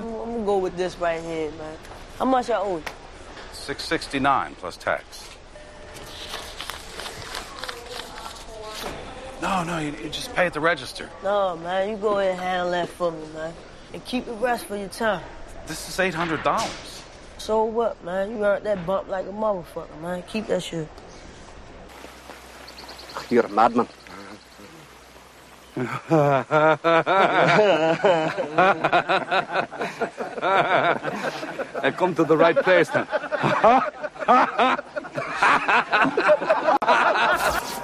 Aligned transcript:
I'm, 0.00 0.14
I'm 0.14 0.32
gonna 0.32 0.44
go 0.44 0.58
with 0.58 0.76
this 0.76 0.96
right 0.98 1.20
here, 1.20 1.50
man. 1.52 1.76
How 2.18 2.24
much 2.24 2.48
I 2.48 2.56
owe 2.56 2.78
you? 2.78 2.84
669 3.52 4.54
plus 4.54 4.76
tax. 4.76 5.28
No, 9.42 9.62
no, 9.64 9.78
you, 9.78 9.92
you 10.02 10.10
just 10.10 10.34
pay 10.34 10.46
at 10.46 10.52
the 10.52 10.60
register. 10.60 11.08
No, 11.22 11.56
man, 11.56 11.90
you 11.90 11.96
go 11.96 12.18
ahead 12.18 12.32
and 12.32 12.40
handle 12.40 12.70
that 12.72 12.88
for 12.88 13.10
me, 13.10 13.26
man. 13.34 13.54
And 13.92 14.04
keep 14.04 14.24
the 14.26 14.32
rest 14.34 14.66
for 14.66 14.76
your 14.76 14.88
time. 14.88 15.22
This 15.66 15.88
is 15.88 16.14
$800. 16.14 17.02
So 17.38 17.64
what, 17.64 18.02
man? 18.04 18.30
You 18.30 18.44
earned 18.44 18.64
that 18.66 18.86
bump 18.86 19.08
like 19.08 19.26
a 19.26 19.30
motherfucker, 19.30 20.00
man. 20.00 20.22
Keep 20.28 20.46
that 20.46 20.62
shit. 20.62 20.88
You're 23.28 23.46
a 23.46 23.48
madman. 23.48 23.88
I 31.82 31.90
come 31.96 32.14
to 32.14 32.24
the 32.24 32.36
right 32.36 32.56
place 32.56 32.88
then. 32.90 33.06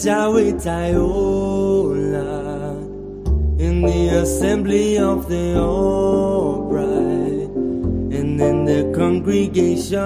Yahweh 0.00 0.52
oh 0.54 0.58
Taola 0.58 2.32
in 3.60 3.82
the 3.82 4.08
assembly 4.22 4.96
of 4.98 5.28
the 5.28 5.60
upright 5.60 7.50
and 8.16 8.40
in 8.40 8.64
the 8.64 8.90
congregation. 8.96 10.00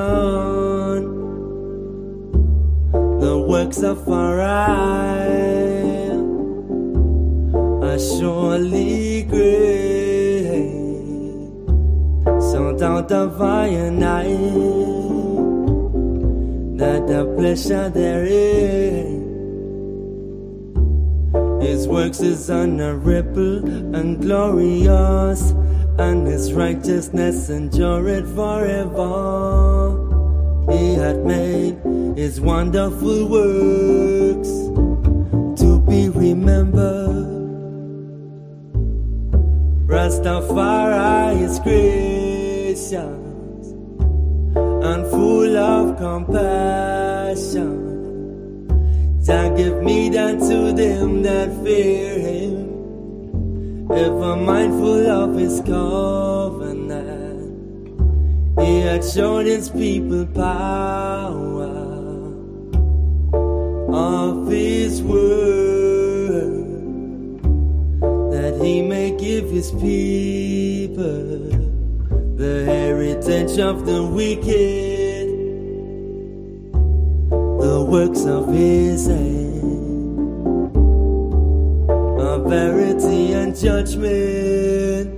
The 3.20 3.38
works 3.48 3.82
of 3.82 4.06
our 4.08 4.40
eye 4.40 6.10
are 7.86 7.98
surely 7.98 9.22
great. 9.22 10.66
Sont 12.50 12.82
out 12.82 13.12
of 13.12 13.40
I 13.40 13.66
and 13.68 14.04
I 14.04 14.26
that 16.76 17.06
the 17.06 17.24
pleasure 17.36 17.88
there 17.88 18.26
is 18.26 18.85
his 21.86 21.92
works 21.92 22.20
is 22.20 22.50
honorable 22.50 23.64
and 23.94 24.20
glorious 24.20 25.52
and 25.98 26.26
his 26.26 26.52
righteousness 26.52 27.48
endureth 27.48 28.26
forever 28.34 29.94
he 30.68 30.94
had 30.94 31.24
made 31.24 31.76
his 32.16 32.40
wonderful 32.40 33.28
works 33.28 34.50
to 35.60 35.78
be 35.88 36.08
remembered 36.08 37.24
Rastafari 39.86 41.40
is 41.40 41.60
gracious 41.60 42.96
and 44.90 45.06
full 45.06 45.56
of 45.56 45.96
compassion. 45.98 47.85
Jah 49.26 49.52
give 49.56 49.82
me 49.82 50.08
that 50.10 50.38
to 50.38 50.72
them 50.72 51.22
that 51.22 51.48
fear 51.64 52.18
Him, 52.20 53.90
ever 53.90 54.36
mindful 54.36 55.06
of 55.10 55.34
His 55.34 55.60
covenant. 55.62 57.10
He 58.60 58.80
had 58.82 59.04
shown 59.04 59.46
His 59.46 59.68
people 59.68 60.26
power 60.26 61.74
of 63.92 64.48
His 64.48 65.02
word 65.02 65.46
that 68.30 68.64
he 68.64 68.82
may 68.82 69.10
give 69.16 69.50
his 69.50 69.70
people 69.72 71.50
the 72.36 72.64
heritage 72.64 73.58
of 73.58 73.86
the 73.86 74.02
wicked, 74.04 74.95
works 77.96 78.26
of 78.26 78.52
his 78.52 79.06
hand, 79.06 80.18
of 82.20 82.44
verity 82.44 83.32
and 83.32 83.56
judgment, 83.56 85.08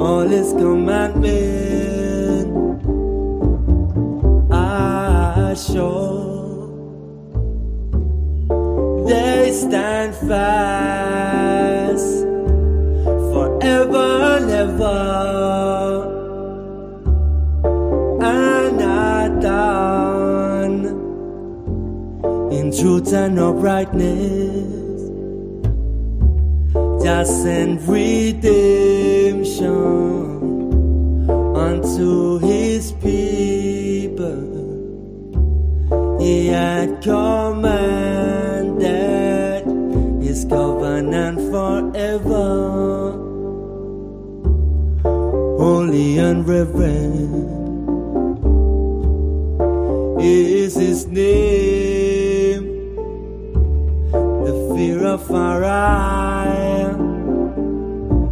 all 0.00 0.26
his 0.26 0.52
commandment. 0.54 2.48
I 4.50 5.52
show 5.52 6.06
they 9.06 9.52
stand 9.52 10.14
fast 10.14 12.10
forever 13.34 14.08
and 14.36 14.50
ever 14.50 15.85
truth 22.78 23.12
and 23.12 23.38
uprightness 23.38 24.86
just 27.02 27.42
send 27.42 27.80
redemption 27.88 29.70
unto 31.56 32.38
his 32.38 32.92
people 32.92 34.56
he 36.26 36.48
had 36.48 37.00
commanded 37.02 38.26
his 40.20 40.44
covenant 40.44 41.38
forever. 41.52 43.12
Holy 45.56 46.18
and 46.18 46.46
reverend 46.48 47.46
is 50.20 50.74
his 50.74 51.06
name. 51.06 51.85
Fear 54.86 55.02
of 55.04 55.30
our 55.32 55.64
eye 55.64 56.94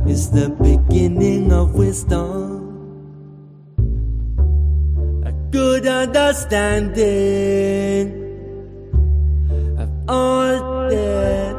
is 0.06 0.30
the 0.30 0.48
beginning 0.62 1.52
of 1.52 1.74
wisdom. 1.74 2.62
A 5.26 5.32
good 5.50 5.84
understanding 5.86 7.02
of 9.82 9.90
all 10.08 10.88
that 10.90 11.56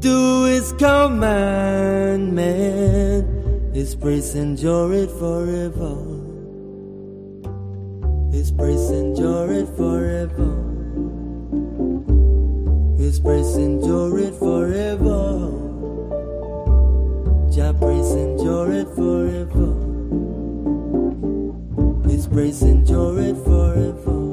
do 0.00 0.44
his 0.44 0.72
commandment. 0.78 2.24
His 3.76 3.94
praise 3.94 4.34
endure 4.34 4.94
it 4.94 5.10
forever. 5.10 5.96
His 8.32 8.50
praise 8.50 8.90
endure 8.90 9.52
it 9.52 9.68
forever 9.76 10.61
praise 13.22 13.56
endure 13.56 14.18
it 14.18 14.34
forever 14.34 15.50
Jah 17.50 17.72
praise 17.78 18.12
endure 18.12 18.72
it 18.72 18.88
forever 18.96 19.92
his 22.12 22.26
praise 22.26 22.62
endure 22.62 23.18
it 23.20 23.36
forever. 23.36 24.31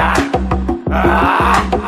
God. 0.00 0.16
Ah! 0.90 1.70
À. 1.74 1.79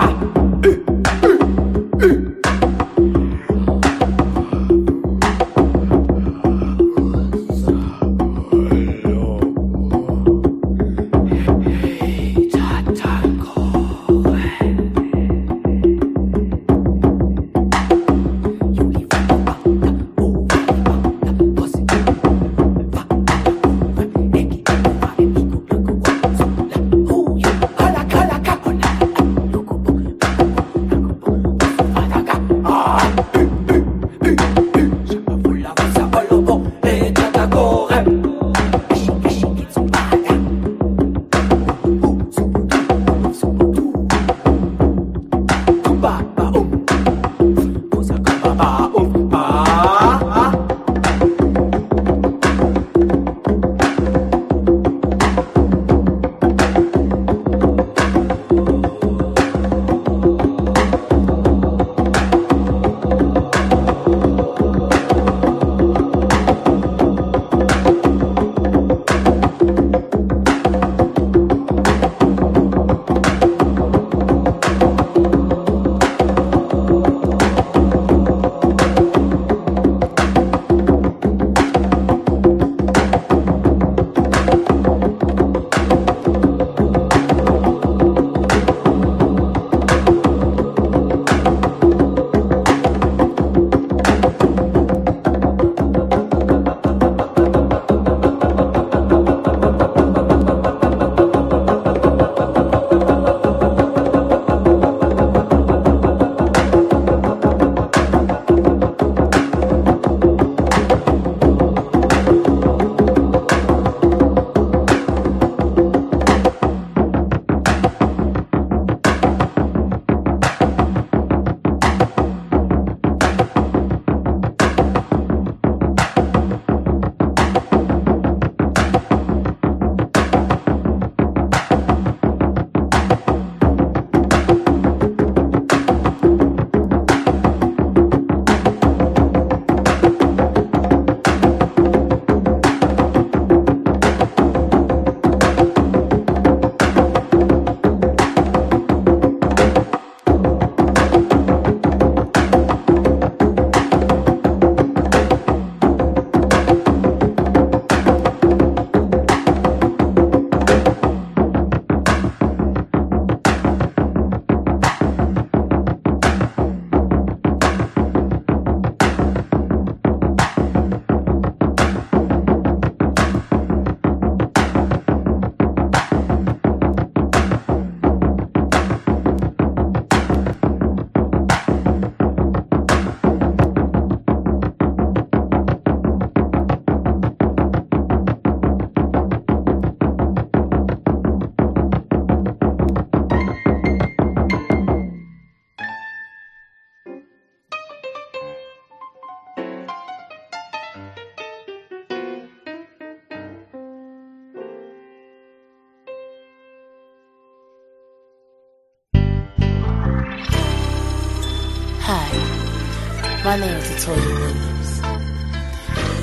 Williams, 214.07 215.01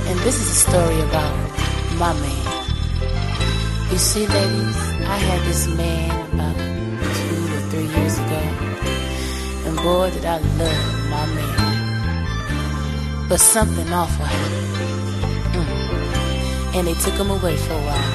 and 0.07 0.19
this 0.19 0.35
is 0.41 0.49
a 0.49 0.59
story 0.69 0.99
about 1.01 1.33
my 1.97 2.13
man. 2.13 2.45
You 3.91 3.97
see, 3.97 4.27
ladies, 4.27 4.77
I 5.07 5.17
had 5.17 5.41
this 5.47 5.67
man 5.67 6.11
about 6.33 6.57
two 7.19 7.41
or 7.55 7.61
three 7.69 7.87
years 7.95 8.17
ago, 8.17 8.41
and 9.65 9.77
boy, 9.77 10.11
did 10.11 10.25
I 10.25 10.39
love 10.39 11.09
my 11.09 11.25
man. 11.35 13.29
But 13.29 13.39
something 13.39 13.91
awful 13.93 14.25
happened, 14.25 14.67
mm. 15.55 16.75
and 16.75 16.87
they 16.87 16.95
took 16.95 17.13
him 17.13 17.31
away 17.31 17.55
for 17.55 17.73
a 17.73 17.83
while. 17.89 18.13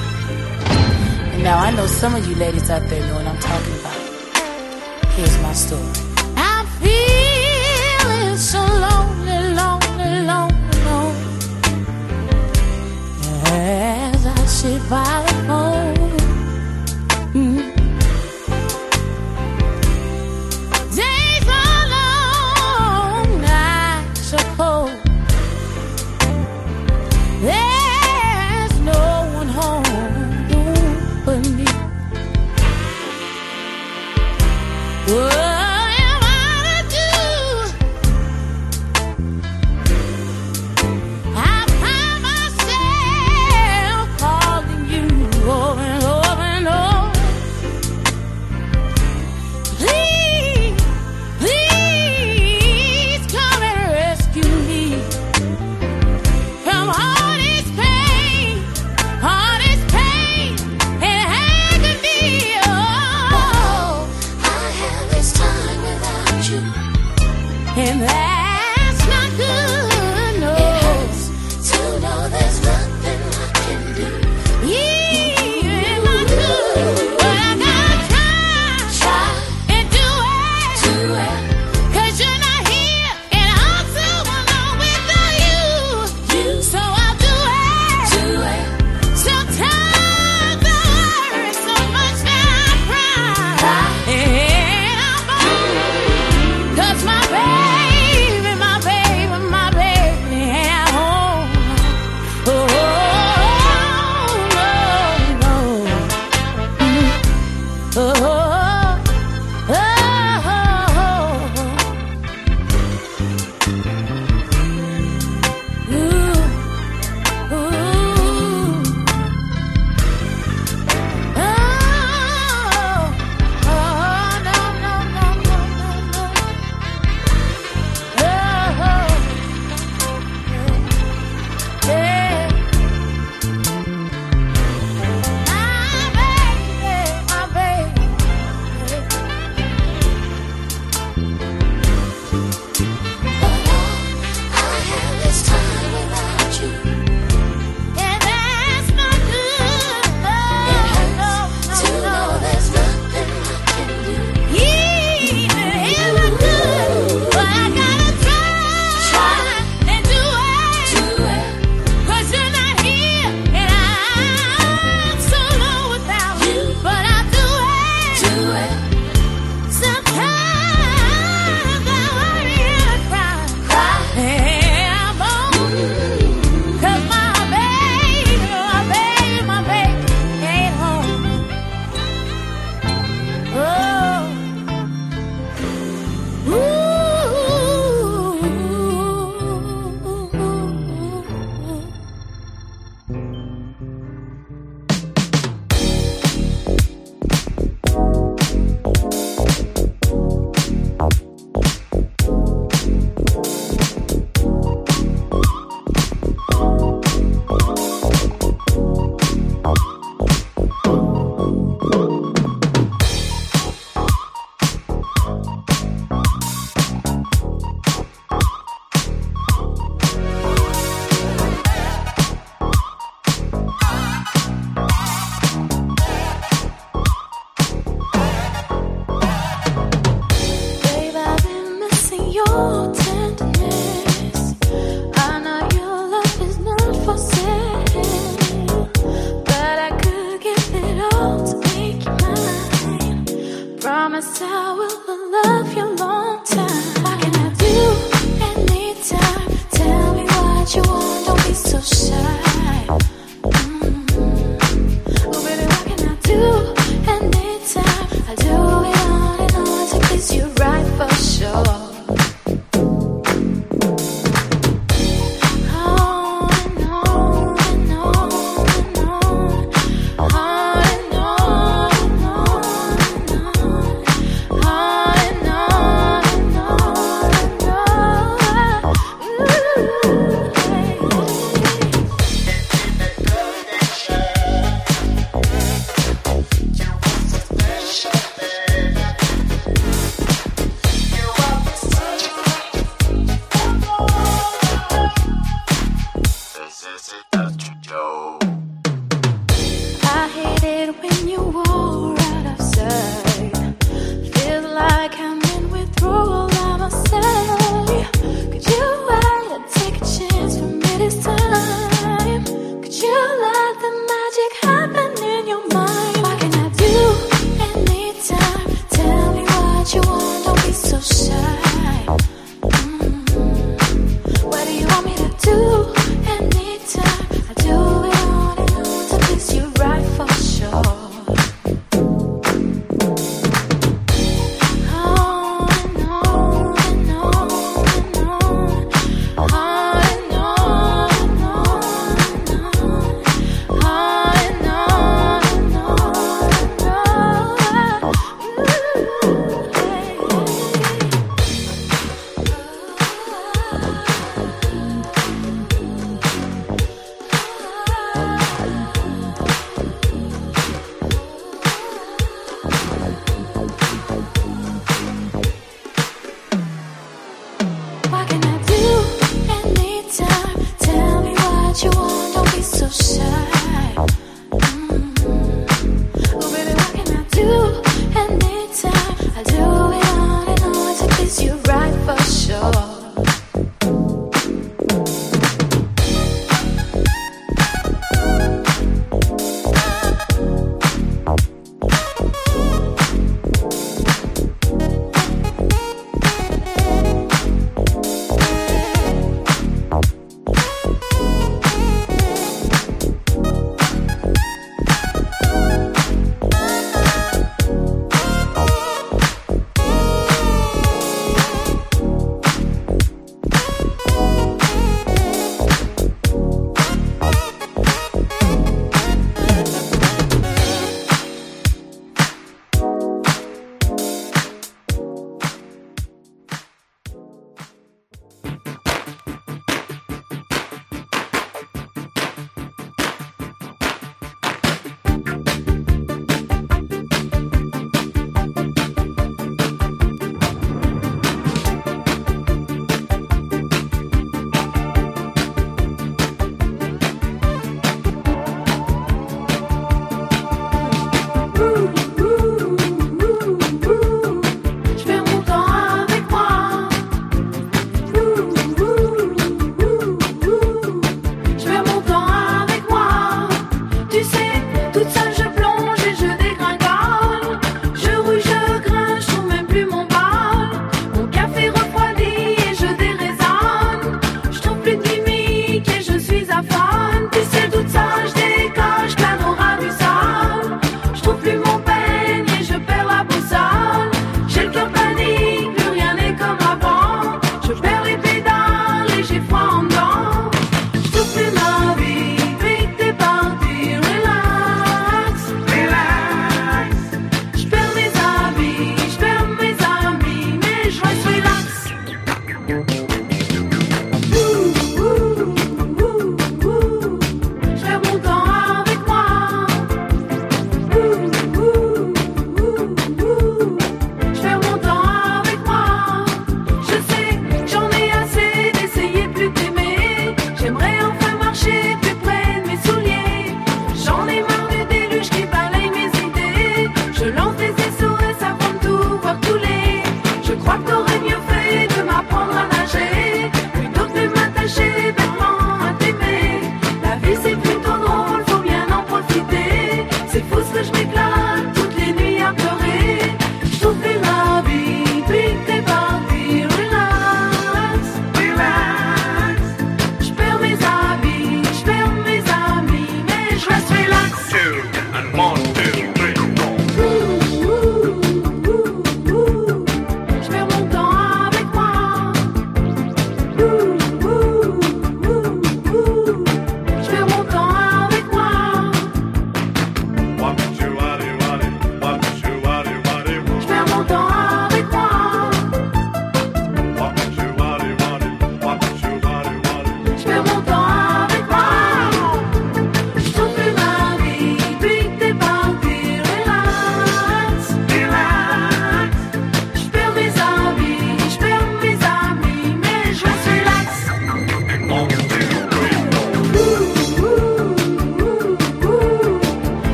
And 1.33 1.43
now 1.43 1.57
I 1.57 1.71
know 1.71 1.87
some 1.87 2.13
of 2.13 2.27
you 2.27 2.35
ladies 2.35 2.69
out 2.69 2.83
there 2.89 3.01
know 3.07 3.15
what 3.15 3.27
I'm 3.27 3.39
talking 3.39 3.79
about. 3.79 5.11
Here's 5.13 5.41
my 5.41 5.53
story. 5.53 6.04
Phone. 14.63 15.64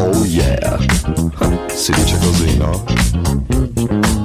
Oh 0.00 0.24
yeah, 0.24 0.78
si 1.74 1.92
dice 1.92 2.16
così, 2.18 2.56
no? 2.56 2.84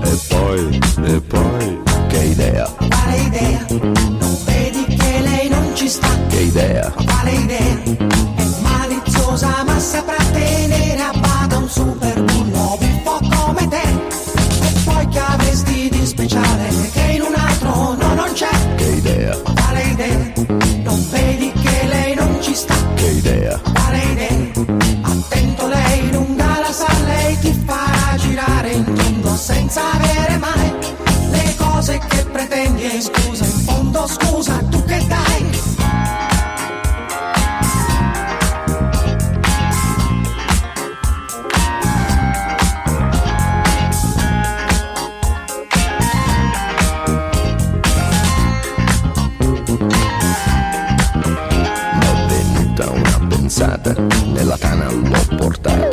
E 0.03 0.19
poi, 0.29 0.79
e 1.03 1.19
poi, 1.21 1.81
che 2.09 2.23
idea, 2.25 2.65
Quale 2.65 3.17
idea? 3.17 3.65
Non 3.69 4.37
vedi 4.45 4.85
che 4.85 5.19
lei 5.21 5.49
non 5.49 5.75
ci 5.75 5.87
sta? 5.89 6.07
che 6.27 6.41
idea, 6.41 6.91
Quale 6.91 7.31
idea? 7.31 7.81
È 8.35 8.45
maliziosa 8.61 9.63
ma 9.65 9.79
saprà 9.79 10.23
tenere 10.31 11.01
a 11.01 11.11
senza 29.63 29.93
avere 29.93 30.37
mai 30.39 30.73
le 31.31 31.55
cose 31.57 31.97
che 32.09 32.25
pretendi 32.25 33.01
scusa, 33.01 33.45
in 33.45 33.51
fondo 33.51 34.07
scusa, 34.07 34.57
tu 34.69 34.83
che 34.83 35.05
dai? 35.07 35.61
pensata, 53.53 53.93
nella 54.31 54.57
tana 54.57 54.89
l'ho 54.89 55.35
portata, 55.37 55.92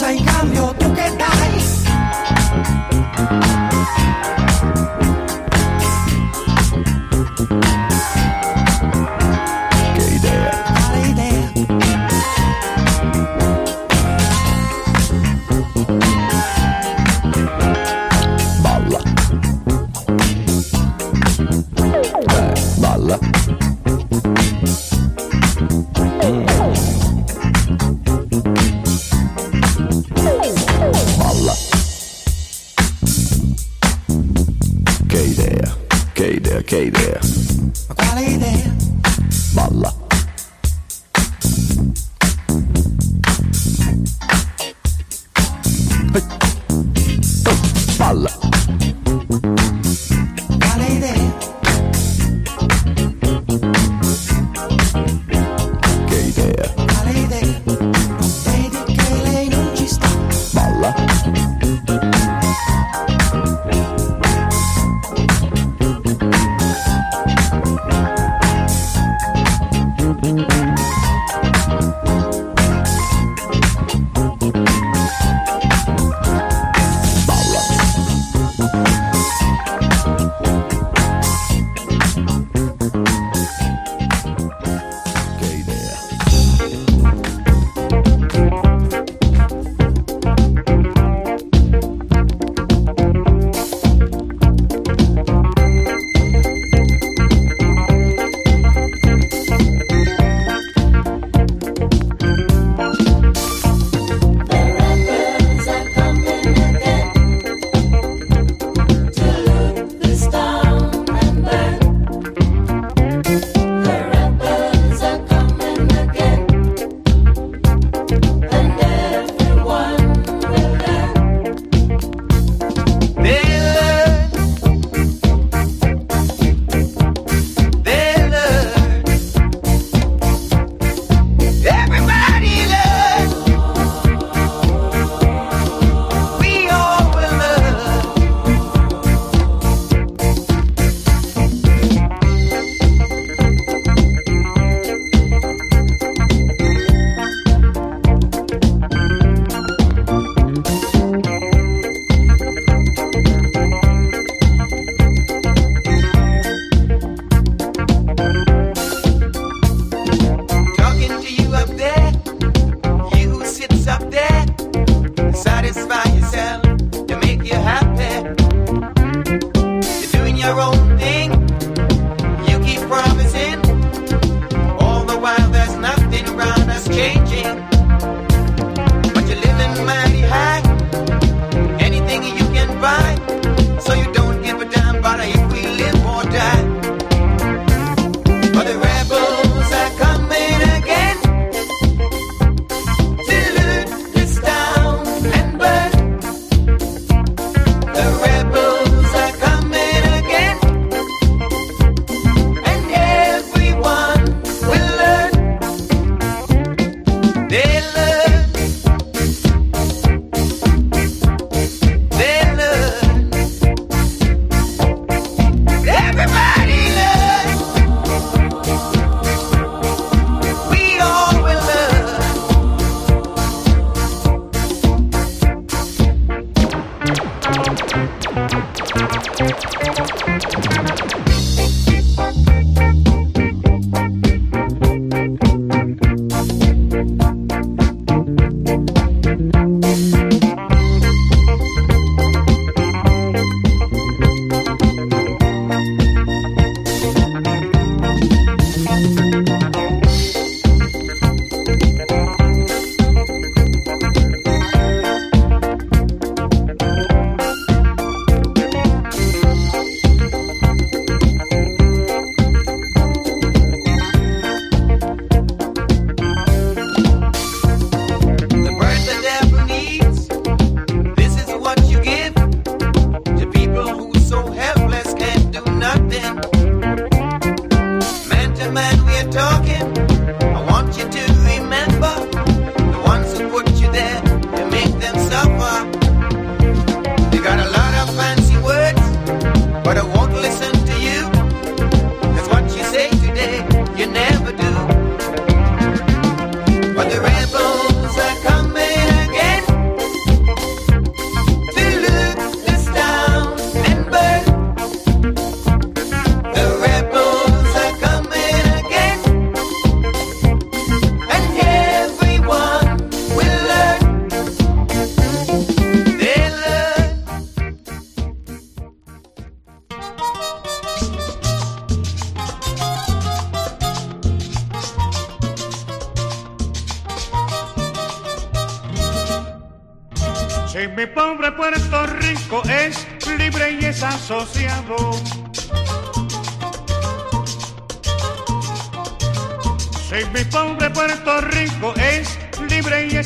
pausa 0.00 0.14
y 0.14 0.22
cambio, 0.22 0.74
tú 0.78 0.94
que 0.94 1.19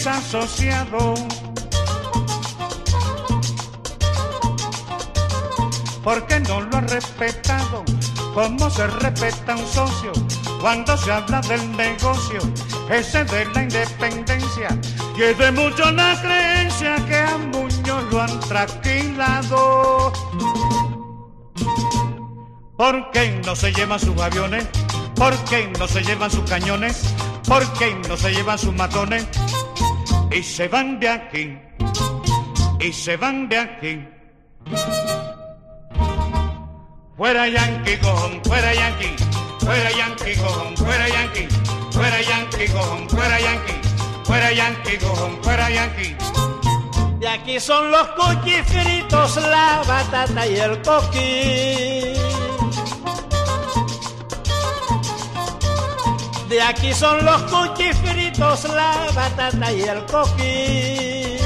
asociado. 0.06 1.14
Porque 6.02 6.40
no 6.40 6.60
lo 6.60 6.76
ha 6.76 6.80
respetado 6.82 7.84
como 8.34 8.68
se 8.68 8.86
respeta 8.86 9.54
un 9.56 9.66
socio 9.66 10.12
cuando 10.60 10.96
se 10.96 11.12
habla 11.12 11.40
del 11.42 11.76
negocio, 11.76 12.40
ese 12.90 13.24
de 13.24 13.44
la 13.46 13.62
independencia. 13.62 14.68
Y 15.16 15.22
es 15.22 15.38
de 15.38 15.52
mucho 15.52 15.90
la 15.92 16.20
creencia 16.20 16.96
que 17.06 17.16
a 17.16 17.38
Muñoz 17.38 18.04
lo 18.10 18.20
han 18.20 18.40
tranquilado. 18.40 20.12
¿Por 22.76 23.10
qué 23.10 23.40
no 23.44 23.54
se 23.54 23.72
llevan 23.72 24.00
sus 24.00 24.20
aviones? 24.20 24.68
¿Por 25.14 25.37
qué 25.44 25.70
no 25.78 25.87
se 25.87 26.02
llevan 26.02 26.30
sus 26.30 26.48
cañones? 26.48 27.14
¿Por 27.46 27.70
qué 27.74 27.94
no 28.08 28.16
se 28.16 28.32
llevan 28.32 28.58
sus 28.58 28.74
matones? 28.74 29.26
y 30.34 30.42
se 30.42 30.66
van 30.66 30.98
de 30.98 31.08
aquí, 31.08 31.56
y 32.80 32.92
se 32.92 33.16
van 33.16 33.48
de 33.48 33.58
aquí. 33.58 34.08
Fuera 37.16 37.48
Yankee, 37.48 37.96
cojón, 37.98 38.42
fuera 38.44 38.74
Yankee, 38.74 39.14
fuera 39.60 39.90
Yankee, 39.92 40.34
cojón, 40.34 40.76
fuera 40.76 41.08
Yankee, 41.08 41.48
fuera 41.92 42.20
Yankee, 42.20 42.72
cojón, 42.72 43.08
fuera 43.08 43.40
Yankee, 43.40 43.80
fuera 44.24 44.52
Yankee, 44.52 44.98
cojón, 44.98 45.42
fuera 45.44 45.70
Yankee. 45.70 46.16
De 47.20 47.28
aquí 47.28 47.60
son 47.60 47.92
los 47.92 48.08
coquis 48.08 48.62
fritos, 48.66 49.37
la 49.37 49.82
batata 49.87 50.46
y 50.48 50.56
el 50.56 50.82
coquí. 50.82 52.43
De 56.54 56.62
aquí 56.62 56.92
son 56.92 57.24
los 57.24 57.42
cuchifritos, 57.50 58.62
la 58.66 59.09
batata 59.12 59.72
y 59.72 59.82
el 59.82 60.05
coquí. 60.05 61.36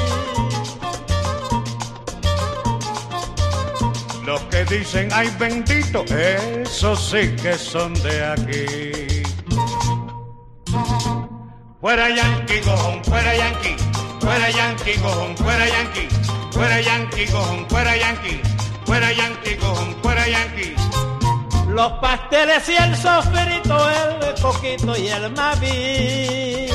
Los 4.23 4.39
que 4.51 4.65
dicen, 4.65 5.09
ay 5.11 5.35
bendito, 5.39 6.05
esos 6.05 7.09
sí 7.09 7.35
que 7.41 7.55
son 7.57 7.95
de 8.03 8.23
aquí. 8.23 9.23
Fuera 11.81 12.09
yanqui 12.09 12.59
cojón, 12.59 13.03
fuera 13.03 13.35
yanqui, 13.35 13.75
fuera 14.19 14.51
yanqui 14.51 14.93
cojón, 15.01 15.37
fuera 15.37 15.67
yanqui, 15.67 16.07
fuera 16.51 16.81
yanqui 16.81 17.25
cojón, 17.25 17.67
fuera 17.67 17.97
yanqui, 17.97 18.41
fuera 18.85 19.11
yanqui 19.11 19.55
cojón, 19.57 19.97
fuera 20.05 20.27
yanqui. 20.27 20.69
Fuera 20.69 20.73
yanqui, 20.73 20.75
cojón, 20.75 20.75
fuera 20.81 20.99
yanqui. 20.99 21.08
Los 21.69 21.91
pasteles 21.93 22.67
y 22.67 22.75
el 22.75 22.95
sofrito, 22.95 23.89
el 23.91 24.41
coquito 24.41 24.97
y 24.97 25.07
el 25.07 25.31
mavi. 25.33 26.67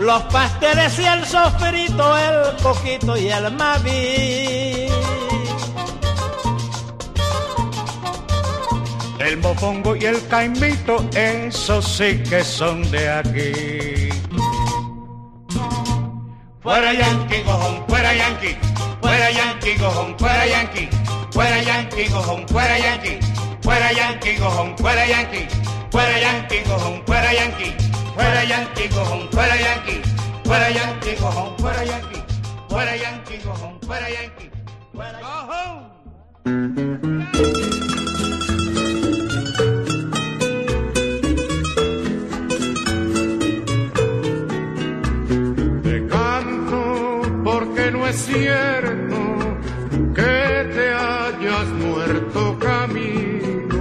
Los 0.00 0.22
pasteles 0.24 0.98
y 0.98 1.04
el 1.04 1.26
sofrito, 1.26 2.16
el 2.16 2.56
coquito 2.62 3.16
y 3.18 3.28
el 3.28 3.52
mavi. 3.52 4.88
El 9.18 9.36
mofongo 9.38 9.94
y 9.94 10.06
el 10.06 10.26
caimito, 10.28 11.04
esos 11.14 11.86
sí 11.86 12.22
que 12.22 12.42
son 12.42 12.90
de 12.90 13.10
aquí. 13.10 14.08
Fuera 16.62 16.94
Yankee, 16.94 17.42
gojón, 17.42 17.84
fuera 17.88 18.14
Yankee 18.14 18.71
fuera 19.02 19.30
Yankee, 19.30 19.76
gojón, 19.76 20.16
fuera 20.18 20.46
Yankee, 20.46 20.88
fuera 21.32 21.62
Yankee, 21.62 22.08
gojón, 22.08 22.48
fuera 22.48 22.78
Yankee, 22.78 23.18
fuera 23.60 23.92
Yankee, 23.92 24.36
gojón, 24.38 24.78
fuera 24.78 25.06
Yankee, 25.06 25.48
fuera 25.90 26.20
Yankee, 26.20 26.62
gojón, 26.64 27.02
fuera 27.04 27.34
Yankee, 27.34 27.74
fuera 28.14 28.44
Yankee, 28.44 28.88
gojón, 28.88 29.28
fuera 29.30 29.56
Yankee, 29.56 30.02
fuera 30.44 30.70
Yankee, 30.70 31.16
gojón, 31.16 31.58
fuera 31.58 31.84
Yankee, 31.84 32.22
fuera 32.68 32.96
Yankee, 32.96 33.38
gojón, 33.44 33.80
fuera 33.82 34.08
Yankee, 34.08 34.50
fuera 34.94 35.20
Te 37.32 37.61
desierto, 48.12 49.22
que 50.14 50.68
te 50.74 50.86
hayas 50.92 51.68
muerto 51.84 52.58
camino. 52.58 53.80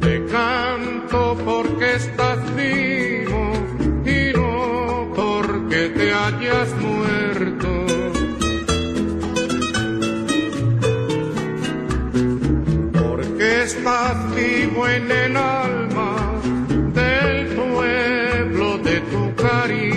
Te 0.00 0.24
canto 0.24 1.36
porque 1.44 1.96
estás 1.96 2.38
vivo 2.56 3.42
y 4.06 4.32
no 4.34 5.12
porque 5.14 5.80
te 5.98 6.06
hayas 6.24 6.70
muerto. 6.86 7.72
Porque 12.98 13.62
estás 13.64 14.16
vivo 14.34 14.88
en 14.88 15.10
el 15.10 15.36
alma 15.36 16.10
del 16.94 17.46
pueblo 17.54 18.78
de 18.78 19.00
tu 19.12 19.34
cariño. 19.34 19.95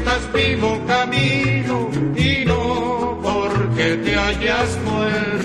Estás 0.00 0.32
vivo 0.32 0.80
camino 0.86 1.90
y 2.16 2.44
no 2.46 3.18
porque 3.22 3.96
te 4.04 4.16
hayas 4.16 4.78
muerto. 4.84 5.39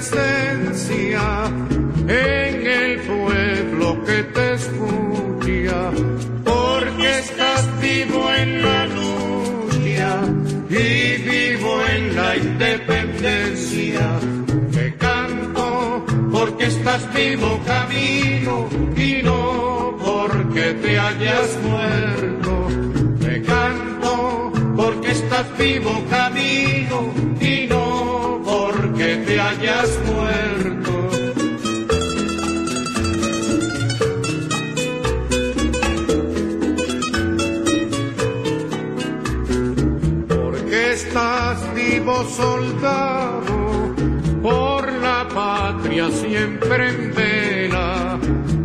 Presencia 0.00 1.44
en 2.08 2.66
el 2.66 3.00
pueblo 3.00 4.02
que 4.04 4.22
te 4.34 4.54
escucha, 4.54 5.90
porque 6.42 7.18
estás 7.18 7.80
vivo 7.80 8.32
en 8.32 8.62
la 8.62 8.86
lucha 8.86 10.20
y 10.70 11.22
vivo 11.22 11.82
en 11.94 12.16
la 12.16 12.36
independencia. 12.36 14.18
Te 14.72 14.94
canto 14.96 16.06
porque 16.32 16.64
estás 16.64 17.02
vivo 17.14 17.60
camino 17.66 18.68
y 18.96 19.22
no 19.22 19.96
porque 20.02 20.74
te 20.82 20.98
hayas 20.98 21.58
muerto. 21.62 22.68
Te 23.20 23.42
canto 23.42 24.52
porque 24.76 25.10
estás 25.10 25.46
vivo 25.58 25.92
camino 26.08 27.29
hayas 29.60 29.98
muerto. 30.06 31.10
Porque 40.28 40.92
estás 40.92 41.74
vivo 41.74 42.24
soldado, 42.24 43.94
por 44.42 44.92
la 44.92 45.28
patria 45.28 46.10
siempre 46.10 46.88
en 46.88 47.14
vela. 47.14 48.18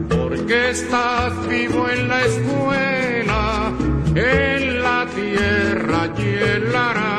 Porque 0.09 0.69
estás 0.69 1.47
vivo 1.47 1.89
en 1.89 2.07
la 2.07 2.25
escuela, 2.25 3.71
en 4.15 4.81
la 4.81 5.05
tierra 5.13 6.09
y 6.17 6.21
el 6.21 6.75
arado. 6.75 7.14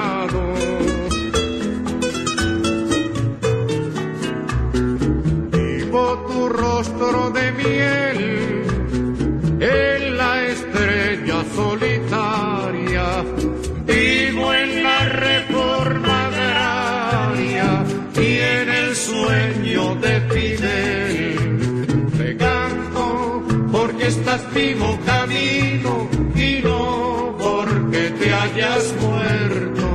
Sueño 19.27 19.95
de 19.97 20.20
Fidel. 20.33 22.09
Te 22.18 22.37
canto 22.37 23.43
porque 23.72 24.07
estás 24.07 24.43
vivo 24.55 24.99
camino 25.05 26.09
y 26.35 26.62
no 26.62 27.35
porque 27.39 28.03
te 28.18 28.33
hayas 28.33 28.85
muerto. 29.01 29.87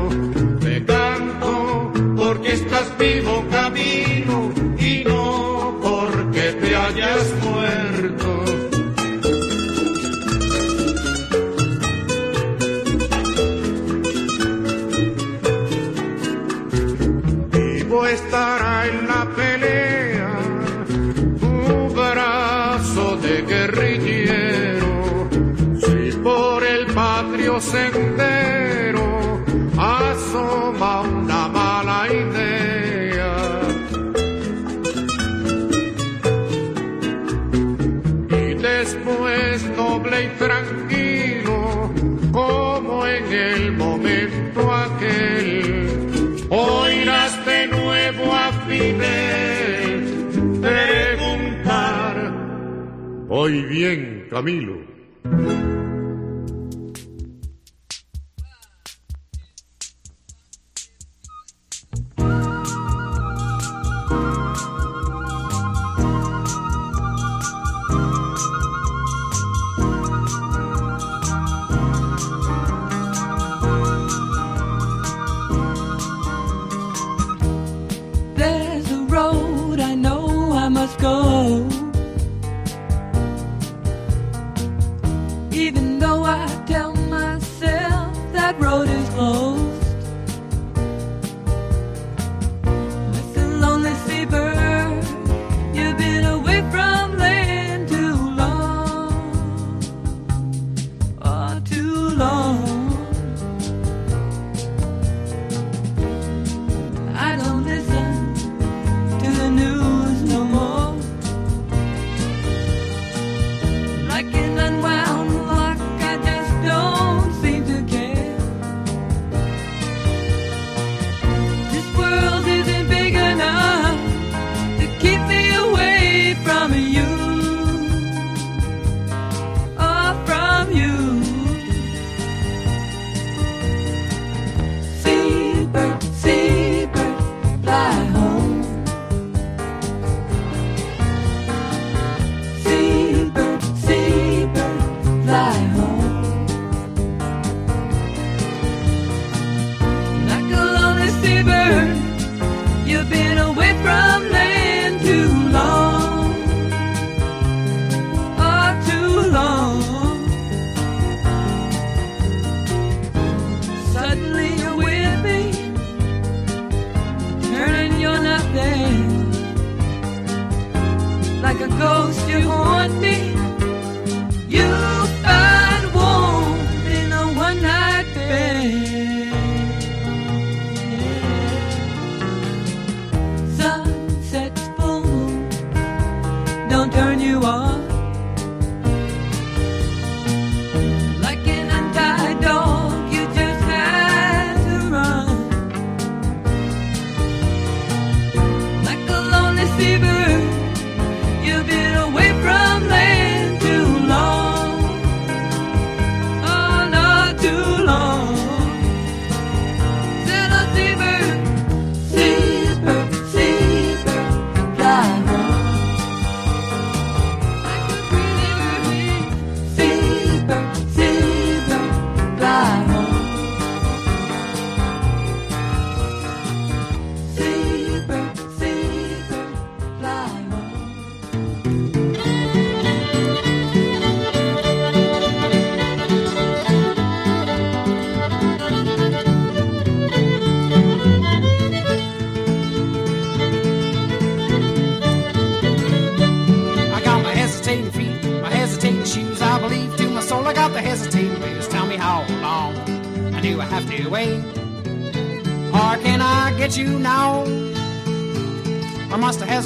Te 0.59 0.85
canto 0.85 1.91
porque 2.17 2.53
estás 2.53 2.87
vivo 2.97 3.43
Hoy 53.43 53.63
bien, 53.63 54.27
Camilo. 54.29 54.90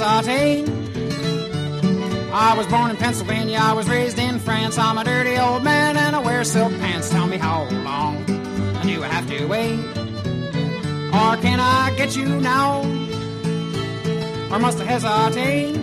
I? 0.08 0.66
Was 2.58 2.68
born 2.68 2.90
in 2.90 2.96
Pennsylvania, 2.96 3.60
I 3.62 3.74
was 3.74 3.90
raised 3.90 4.18
in 4.18 4.40
France. 4.40 4.78
I'm 4.78 4.98
a 4.98 5.04
dirty 5.04 5.38
old 5.38 5.62
man 5.64 5.98
and 5.98 6.16
I 6.16 6.20
wear 6.20 6.42
silk 6.46 6.72
pants. 6.80 7.10
Tell 7.10 7.28
me 7.28 7.36
how 7.36 7.68
long 7.84 8.24
do 8.26 9.04
I 9.04 9.08
have 9.08 9.28
to 9.28 9.46
wait? 9.46 9.78
Or 11.14 11.36
can 11.42 11.60
I 11.60 11.94
get 11.98 12.16
you 12.16 12.40
now? 12.40 12.80
Or 14.52 14.60
must 14.60 14.80
I 14.80 14.86
hesitate? 14.86 15.76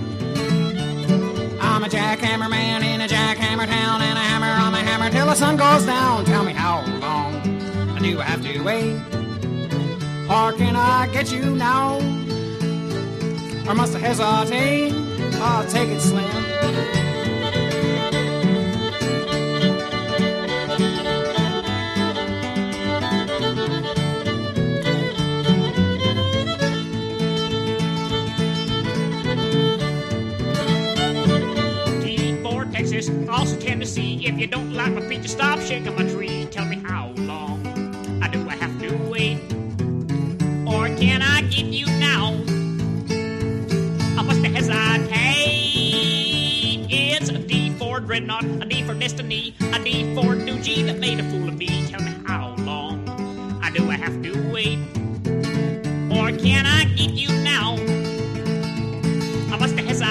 I'm 1.60 1.84
a 1.84 1.88
jackhammer 1.88 2.48
man 2.48 2.82
in 2.82 3.02
a 3.02 3.06
jackhammer 3.06 3.66
town, 3.66 4.00
and 4.00 4.18
I 4.18 4.22
hammer 4.22 4.46
on 4.46 4.72
my 4.72 4.80
hammer 4.80 5.10
till 5.10 5.26
the 5.26 5.34
sun 5.34 5.58
goes 5.58 5.84
down. 5.84 6.24
Tell 6.24 6.42
me 6.42 6.54
how 6.54 6.82
long 7.00 7.42
do 7.98 8.18
I 8.18 8.24
have 8.24 8.42
to 8.44 8.62
wait? 8.62 8.96
Or 10.30 10.54
can 10.54 10.74
I 10.74 11.06
get 11.12 11.30
you 11.30 11.54
now? 11.54 12.00
Or 13.68 13.74
must 13.74 13.94
I 13.94 13.98
hesitate? 14.00 14.92
I'll 15.40 15.66
take 15.66 15.88
it, 15.88 16.00
Slim. 16.00 16.24
T4 32.02 32.72
Texas, 32.72 33.10
also 33.28 33.56
Tennessee. 33.58 34.26
If 34.26 34.38
you 34.38 34.46
don't 34.48 34.74
like 34.74 34.92
my 34.92 35.00
feet, 35.08 35.22
just 35.22 35.34
stop 35.34 35.60
shaking 35.60 35.94
my 35.96 36.08
tree. 36.10 36.21
Destiny, 49.02 49.54
a 49.72 49.82
D 49.82 50.14
for 50.14 50.36
new 50.36 50.60
G 50.60 50.84
that 50.84 51.00
made 51.00 51.18
a 51.18 51.24
fool 51.28 51.48
of 51.48 51.56
me. 51.58 51.88
Tell 51.88 52.00
me 52.00 52.14
how 52.24 52.54
long 52.58 53.08
I 53.60 53.68
do 53.72 53.90
I 53.90 53.96
have 53.96 54.22
to 54.22 54.32
wait? 54.52 54.78
Or 56.16 56.30
can 56.38 56.66
I 56.66 56.84
get 56.94 57.10
you 57.10 57.26
now? 57.42 57.74
I 59.52 59.56
must 59.58 59.76
hesitate. 59.76 60.06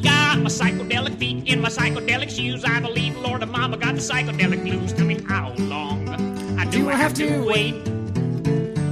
Got 0.00 0.38
my 0.38 0.48
psychedelic 0.58 1.18
feet 1.18 1.48
in 1.48 1.60
my 1.60 1.70
psychedelic 1.70 2.30
shoes. 2.30 2.64
I 2.64 2.78
believe 2.78 3.16
Lord 3.16 3.42
and 3.42 3.50
Mama 3.50 3.78
got 3.78 3.96
the 3.96 4.00
psychedelic 4.00 4.62
blues. 4.62 4.92
Tell 4.92 5.06
me 5.06 5.20
how 5.26 5.54
long 5.58 6.08
I 6.56 6.66
do, 6.66 6.88
I 6.88 6.94
have 6.94 7.14
to 7.14 7.44
wait? 7.44 7.74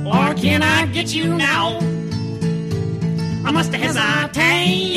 Or 0.04 0.34
can 0.34 0.64
I 0.64 0.86
get 0.86 1.14
you 1.14 1.32
now? 1.32 1.78
I 3.46 3.52
must 3.52 3.72
hesitate. 3.72 4.94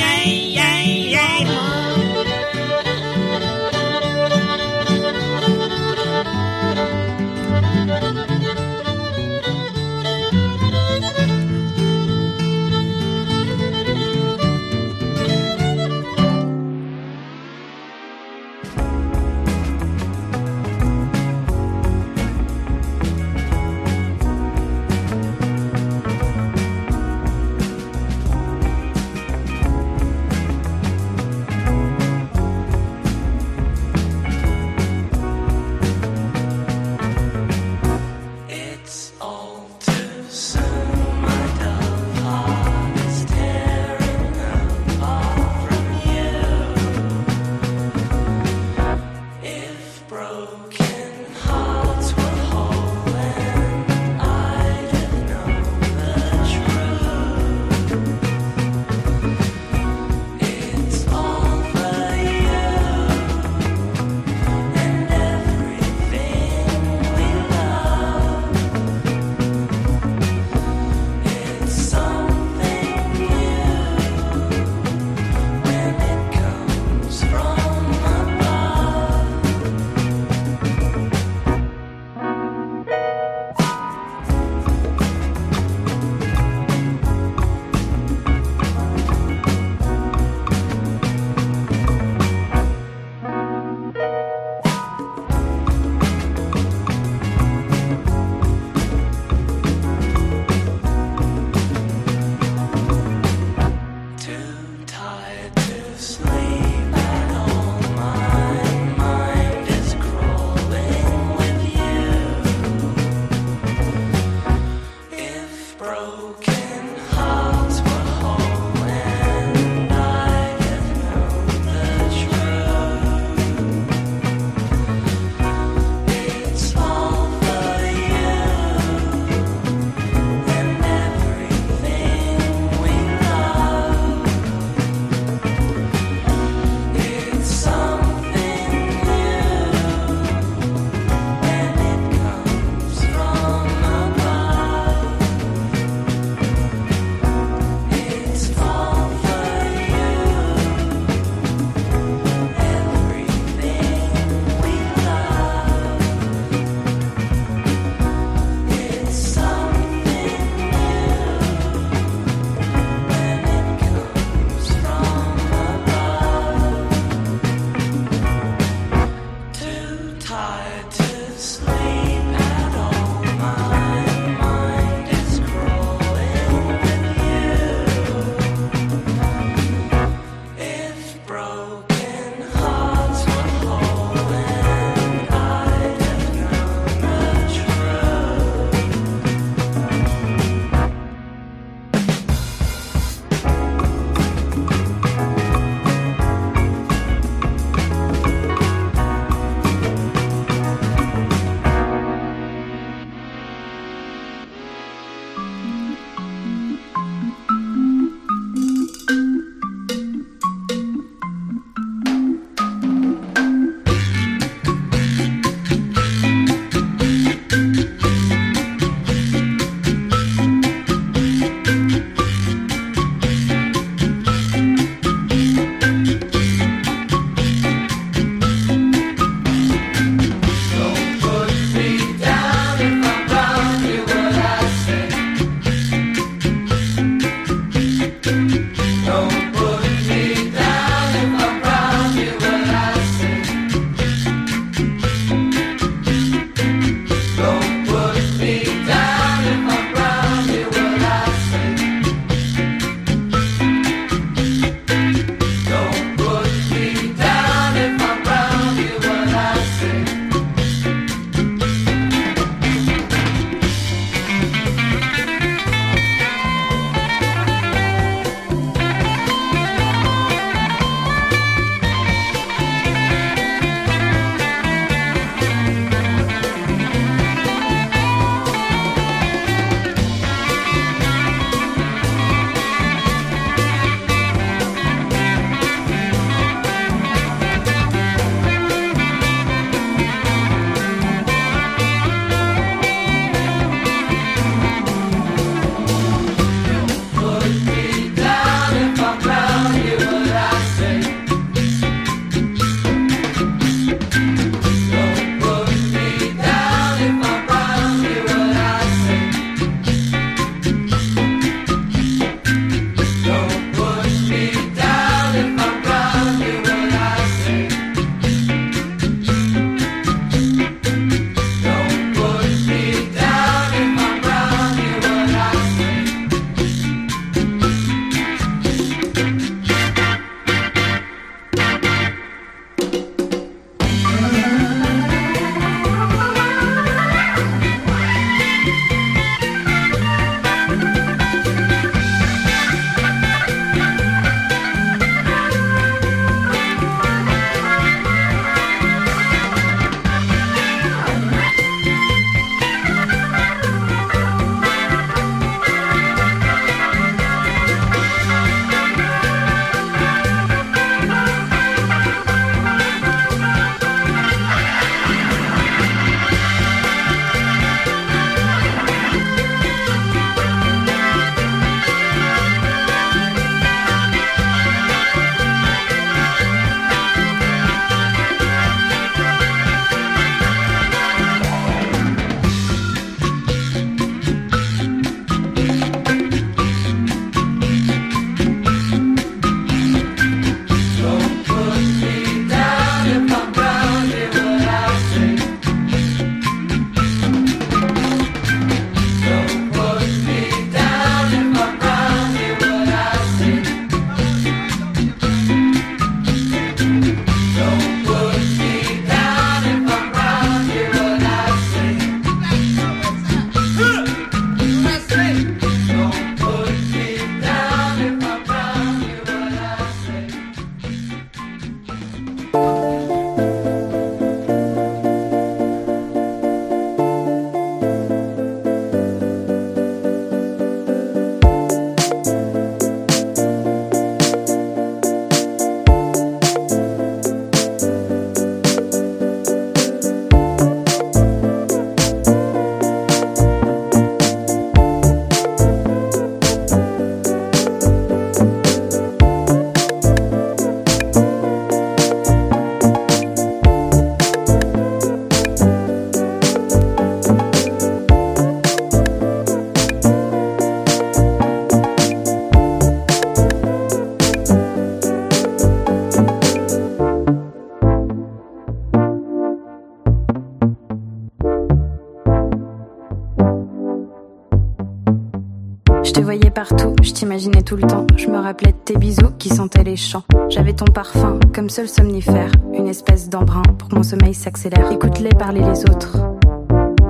Qui 479.48 479.56
sentaient 479.56 479.84
les 479.84 479.96
champs. 479.96 480.24
J'avais 480.50 480.74
ton 480.74 480.86
parfum 480.86 481.40
comme 481.56 481.70
seul 481.70 481.88
somnifère, 481.88 482.52
une 482.74 482.88
espèce 482.88 483.30
d'embrun 483.30 483.62
pour 483.78 483.94
mon 483.94 484.04
sommeil 484.04 484.34
s'accélère. 484.34 484.92
Écoute-les 484.92 485.30
parler 485.30 485.62
les 485.62 485.84
autres, 485.84 486.18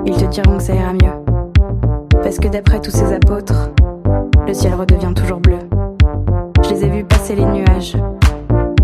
ils 0.06 0.16
te 0.16 0.24
diront 0.26 0.58
que 0.58 0.62
ça 0.62 0.74
ira 0.74 0.92
mieux. 0.92 1.18
Parce 2.22 2.38
que 2.38 2.46
d'après 2.46 2.80
tous 2.80 2.92
ces 2.92 3.12
apôtres, 3.12 3.70
le 4.46 4.54
ciel 4.54 4.74
redevient 4.74 5.14
toujours 5.16 5.40
bleu. 5.40 5.58
Je 6.62 6.70
les 6.70 6.84
ai 6.84 6.90
vus 6.90 7.04
passer 7.04 7.34
les 7.34 7.44
nuages, 7.44 7.96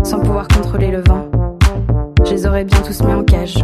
sans 0.03 0.19
pouvoir 0.19 0.49
contrôler 0.49 0.91
le 0.91 1.01
vent. 1.07 1.25
Je 2.25 2.31
les 2.31 2.45
aurais 2.47 2.65
bien 2.65 2.81
tous 2.81 3.03
mis 3.03 3.13
en 3.13 3.23
cage, 3.23 3.63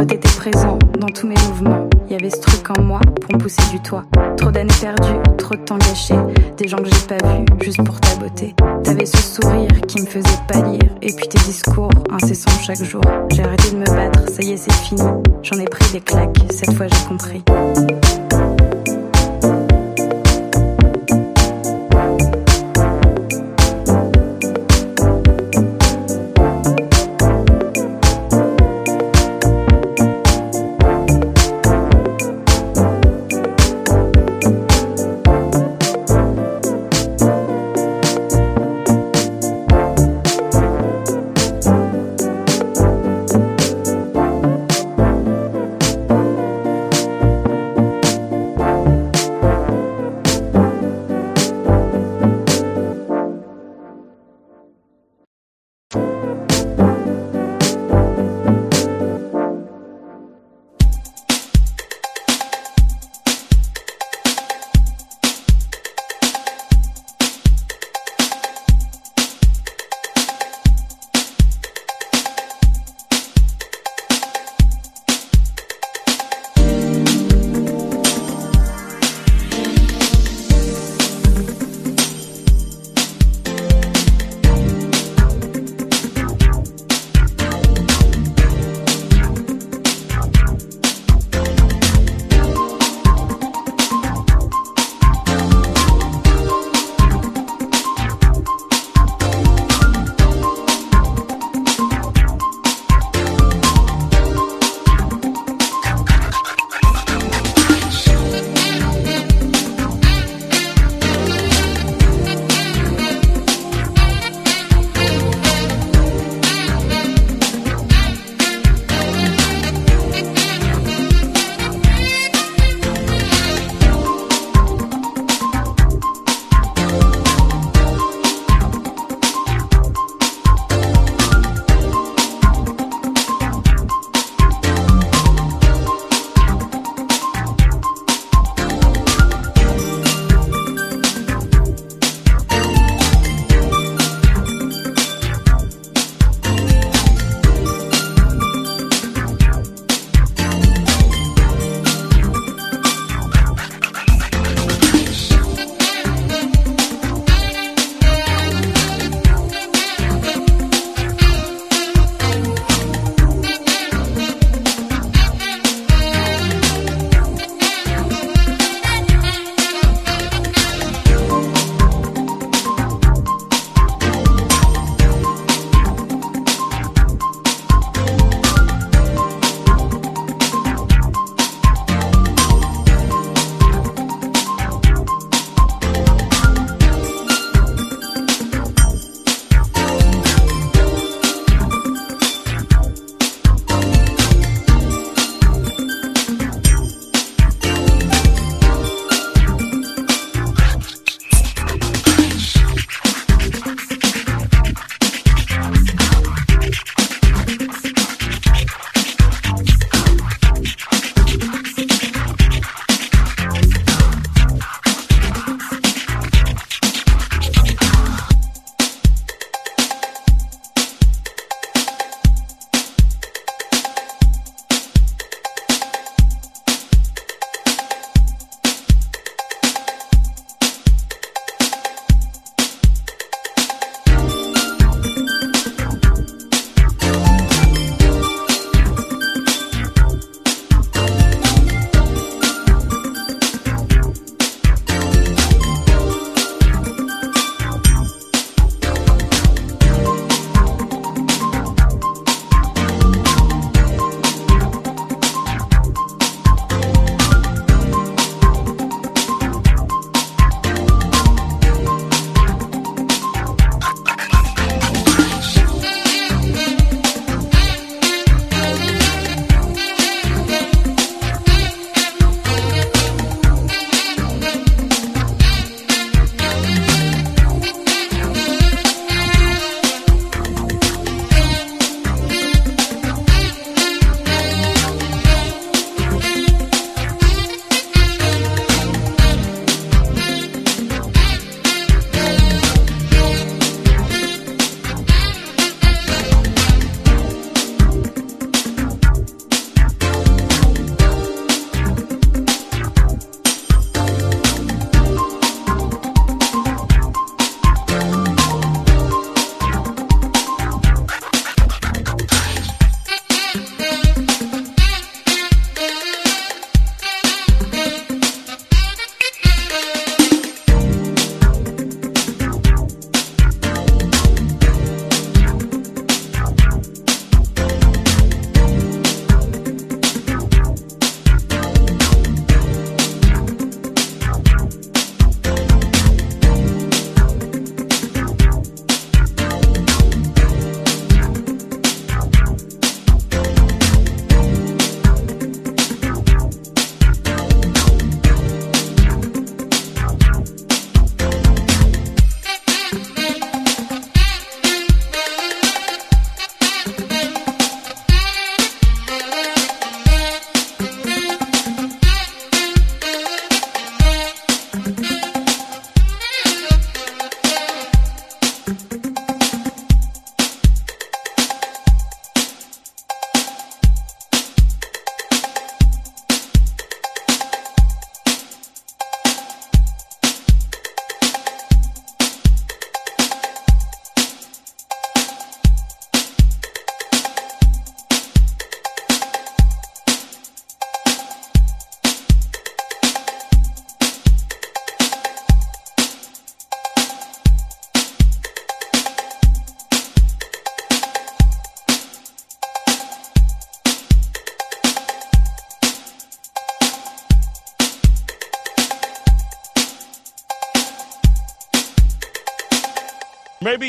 Toi 0.00 0.06
t'étais 0.06 0.30
présent 0.30 0.78
dans 0.98 1.08
tous 1.08 1.26
mes 1.26 1.34
mouvements. 1.48 1.86
Il 2.06 2.12
y 2.12 2.14
avait 2.14 2.30
ce 2.30 2.40
truc 2.40 2.70
en 2.70 2.80
moi 2.80 3.00
pour 3.20 3.34
me 3.34 3.38
pousser 3.38 3.60
du 3.70 3.78
toit. 3.80 4.02
Trop 4.38 4.50
d'années 4.50 4.72
perdues, 4.80 5.20
trop 5.36 5.54
de 5.54 5.60
temps 5.60 5.76
gâché. 5.76 6.14
Des 6.56 6.68
gens 6.68 6.78
que 6.78 6.86
j'ai 6.86 7.06
pas 7.06 7.18
vus 7.28 7.44
juste 7.60 7.84
pour 7.84 8.00
ta 8.00 8.14
beauté. 8.14 8.54
T'avais 8.82 9.04
ce 9.04 9.18
sourire 9.18 9.68
qui 9.86 10.00
me 10.00 10.06
faisait 10.06 10.38
pâlir. 10.48 10.80
Et 11.02 11.12
puis 11.12 11.28
tes 11.28 11.38
discours 11.40 11.90
incessants 12.10 12.58
chaque 12.62 12.82
jour. 12.82 13.02
J'ai 13.30 13.42
arrêté 13.42 13.72
de 13.72 13.76
me 13.76 13.84
battre, 13.84 14.26
ça 14.30 14.42
y 14.42 14.52
est, 14.52 14.56
c'est 14.56 14.72
fini. 14.72 15.02
J'en 15.42 15.58
ai 15.58 15.66
pris 15.66 15.92
des 15.92 16.00
claques, 16.00 16.38
cette 16.48 16.72
fois 16.72 16.86
j'ai 16.86 17.06
compris. 17.06 17.44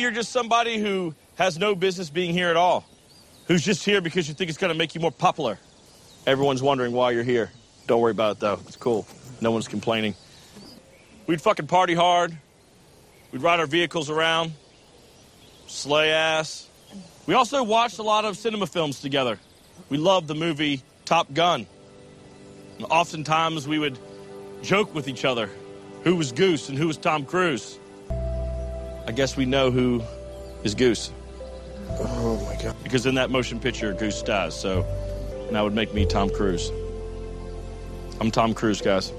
You're 0.01 0.11
just 0.11 0.31
somebody 0.31 0.79
who 0.79 1.15
has 1.35 1.57
no 1.57 1.75
business 1.75 2.09
being 2.09 2.33
here 2.33 2.49
at 2.49 2.57
all, 2.57 2.85
who's 3.47 3.63
just 3.63 3.85
here 3.85 4.01
because 4.01 4.27
you 4.27 4.33
think 4.33 4.49
it's 4.49 4.59
going 4.59 4.73
to 4.73 4.77
make 4.77 4.95
you 4.95 5.01
more 5.01 5.11
popular. 5.11 5.57
Everyone's 6.27 6.61
wondering 6.61 6.91
why 6.91 7.11
you're 7.11 7.23
here. 7.23 7.51
Don't 7.87 8.01
worry 8.01 8.11
about 8.11 8.37
it, 8.37 8.39
though. 8.39 8.59
It's 8.67 8.75
cool. 8.75 9.07
No 9.39 9.51
one's 9.51 9.67
complaining. 9.67 10.15
We'd 11.27 11.41
fucking 11.41 11.67
party 11.67 11.95
hard. 11.95 12.35
We'd 13.31 13.41
ride 13.41 13.59
our 13.59 13.65
vehicles 13.65 14.09
around, 14.09 14.51
slay 15.67 16.11
ass. 16.11 16.67
We 17.25 17.33
also 17.33 17.63
watched 17.63 17.99
a 17.99 18.03
lot 18.03 18.25
of 18.25 18.37
cinema 18.37 18.67
films 18.67 18.99
together. 18.99 19.39
We 19.89 19.97
loved 19.97 20.27
the 20.27 20.35
movie 20.35 20.83
Top 21.05 21.33
Gun. 21.33 21.65
And 22.77 22.85
oftentimes 22.89 23.67
we 23.67 23.79
would 23.79 23.97
joke 24.61 24.93
with 24.93 25.07
each 25.07 25.23
other 25.23 25.49
who 26.03 26.15
was 26.15 26.31
Goose 26.31 26.69
and 26.69 26.77
who 26.77 26.87
was 26.87 26.97
Tom 26.97 27.25
Cruise. 27.25 27.77
I 29.07 29.11
guess 29.11 29.35
we 29.35 29.45
know 29.45 29.71
who 29.71 30.01
is 30.63 30.75
Goose. 30.75 31.11
Oh 31.99 32.41
my 32.45 32.61
god. 32.61 32.75
Because 32.83 33.05
in 33.05 33.15
that 33.15 33.29
motion 33.29 33.59
picture, 33.59 33.93
Goose 33.93 34.21
dies, 34.21 34.59
so 34.59 34.85
that 35.51 35.61
would 35.61 35.73
make 35.73 35.93
me 35.93 36.05
Tom 36.05 36.29
Cruise. 36.29 36.71
I'm 38.19 38.31
Tom 38.31 38.53
Cruise, 38.53 38.81
guys. 38.81 39.11